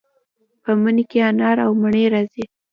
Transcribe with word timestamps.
په 0.63 0.71
مني 0.81 1.03
کې 1.09 1.19
انار 1.29 1.57
او 1.65 1.71
مڼې 1.81 2.03
راځي. 2.13 2.43